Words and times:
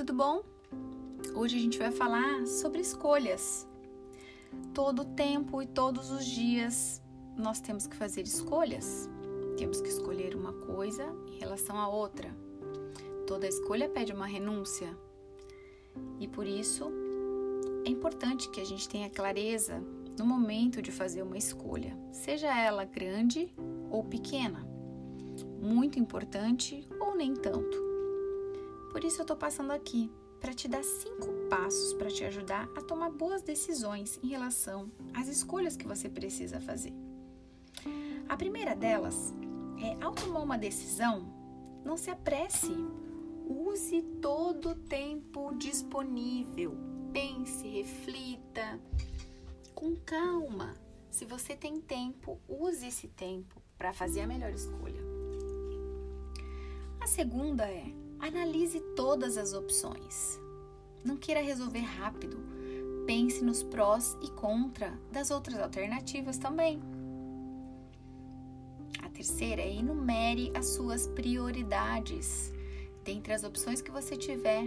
tudo 0.00 0.14
bom? 0.14 0.42
Hoje 1.34 1.58
a 1.58 1.60
gente 1.60 1.78
vai 1.78 1.90
falar 1.92 2.46
sobre 2.46 2.80
escolhas. 2.80 3.68
Todo 4.72 5.04
tempo 5.04 5.60
e 5.60 5.66
todos 5.66 6.10
os 6.10 6.24
dias 6.24 7.02
nós 7.36 7.60
temos 7.60 7.86
que 7.86 7.94
fazer 7.94 8.22
escolhas. 8.22 9.10
Temos 9.58 9.78
que 9.78 9.90
escolher 9.90 10.34
uma 10.34 10.54
coisa 10.54 11.04
em 11.28 11.38
relação 11.38 11.76
a 11.76 11.86
outra. 11.86 12.34
Toda 13.26 13.46
escolha 13.46 13.90
pede 13.90 14.10
uma 14.10 14.24
renúncia. 14.24 14.88
E 16.18 16.26
por 16.26 16.46
isso 16.46 16.90
é 17.84 17.90
importante 17.90 18.48
que 18.48 18.62
a 18.62 18.64
gente 18.64 18.88
tenha 18.88 19.10
clareza 19.10 19.82
no 20.18 20.24
momento 20.24 20.80
de 20.80 20.90
fazer 20.90 21.20
uma 21.20 21.36
escolha, 21.36 21.94
seja 22.10 22.48
ela 22.58 22.86
grande 22.86 23.52
ou 23.90 24.02
pequena, 24.02 24.66
muito 25.60 25.98
importante 25.98 26.88
ou 26.98 27.14
nem 27.14 27.34
tanto. 27.34 27.69
Por 28.90 29.04
isso 29.04 29.20
eu 29.20 29.22
estou 29.22 29.36
passando 29.36 29.70
aqui 29.70 30.10
para 30.40 30.54
te 30.54 30.66
dar 30.66 30.82
cinco 30.82 31.28
passos 31.48 31.92
para 31.94 32.08
te 32.08 32.24
ajudar 32.24 32.68
a 32.76 32.80
tomar 32.80 33.10
boas 33.10 33.42
decisões 33.42 34.18
em 34.22 34.28
relação 34.28 34.90
às 35.12 35.28
escolhas 35.28 35.76
que 35.76 35.86
você 35.86 36.08
precisa 36.08 36.60
fazer. 36.60 36.94
A 38.28 38.36
primeira 38.36 38.74
delas 38.74 39.34
é 39.82 40.02
ao 40.02 40.12
tomar 40.12 40.40
uma 40.40 40.56
decisão, 40.56 41.26
não 41.84 41.96
se 41.96 42.10
apresse. 42.10 42.72
Use 43.46 44.02
todo 44.22 44.70
o 44.70 44.74
tempo 44.74 45.52
disponível. 45.56 46.76
Pense, 47.12 47.66
reflita 47.66 48.80
com 49.74 49.96
calma. 49.96 50.76
Se 51.10 51.24
você 51.24 51.56
tem 51.56 51.80
tempo, 51.80 52.40
use 52.48 52.86
esse 52.86 53.08
tempo 53.08 53.60
para 53.76 53.92
fazer 53.92 54.20
a 54.20 54.26
melhor 54.26 54.52
escolha. 54.52 55.00
A 57.00 57.06
segunda 57.08 57.64
é 57.64 57.92
Analise 58.50 58.80
todas 58.96 59.38
as 59.38 59.54
opções. 59.54 60.40
Não 61.04 61.16
queira 61.16 61.40
resolver 61.40 61.82
rápido. 61.82 62.36
Pense 63.06 63.44
nos 63.44 63.62
prós 63.62 64.18
e 64.20 64.28
contra 64.28 64.92
das 65.12 65.30
outras 65.30 65.60
alternativas 65.60 66.36
também. 66.36 66.82
A 69.00 69.08
terceira 69.08 69.62
é 69.62 69.72
enumere 69.72 70.50
as 70.52 70.66
suas 70.66 71.06
prioridades. 71.06 72.52
Dentre 73.04 73.32
as 73.32 73.44
opções 73.44 73.80
que 73.80 73.92
você 73.92 74.16
tiver, 74.16 74.64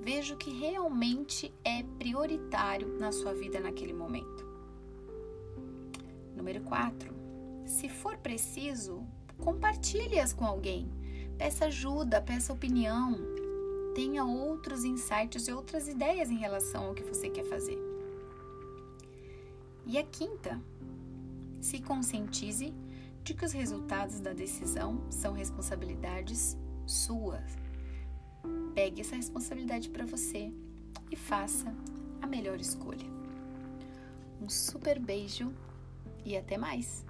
veja 0.00 0.32
o 0.32 0.38
que 0.38 0.58
realmente 0.58 1.54
é 1.62 1.82
prioritário 1.98 2.98
na 2.98 3.12
sua 3.12 3.34
vida 3.34 3.60
naquele 3.60 3.92
momento. 3.92 4.46
Número 6.34 6.62
4. 6.62 7.14
Se 7.66 7.86
for 7.90 8.16
preciso, 8.16 9.06
compartilhe-as 9.36 10.32
com 10.32 10.46
alguém 10.46 10.90
Peça 11.38 11.66
ajuda, 11.66 12.20
peça 12.20 12.52
opinião, 12.52 13.14
tenha 13.94 14.24
outros 14.24 14.84
insights 14.84 15.48
e 15.48 15.52
outras 15.52 15.86
ideias 15.86 16.30
em 16.30 16.36
relação 16.36 16.86
ao 16.86 16.94
que 16.94 17.02
você 17.02 17.28
quer 17.28 17.44
fazer. 17.44 17.78
E 19.86 19.98
a 19.98 20.02
quinta, 20.02 20.60
se 21.60 21.80
conscientize 21.80 22.72
de 23.22 23.34
que 23.34 23.44
os 23.44 23.52
resultados 23.52 24.20
da 24.20 24.32
decisão 24.32 25.00
são 25.10 25.32
responsabilidades 25.32 26.56
suas. 26.86 27.56
Pegue 28.74 29.00
essa 29.00 29.16
responsabilidade 29.16 29.88
para 29.90 30.06
você 30.06 30.52
e 31.10 31.16
faça 31.16 31.74
a 32.22 32.26
melhor 32.26 32.60
escolha. 32.60 33.06
Um 34.40 34.48
super 34.48 34.98
beijo 34.98 35.52
e 36.24 36.36
até 36.36 36.56
mais! 36.56 37.04